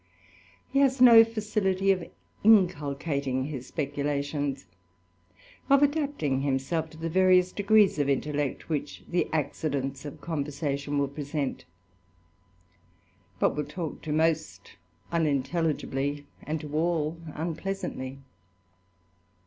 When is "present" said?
11.07-11.65